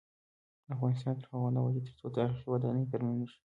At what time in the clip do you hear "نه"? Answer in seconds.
1.53-1.59